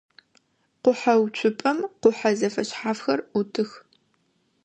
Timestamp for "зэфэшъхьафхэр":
2.39-3.19